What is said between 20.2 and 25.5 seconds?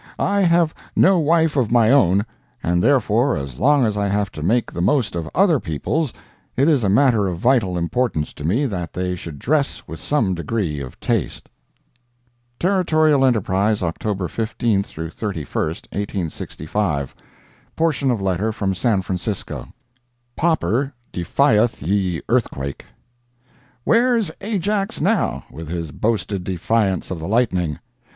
POPPER DEFIETH YE EARTHQUAKE Where's Ajax now,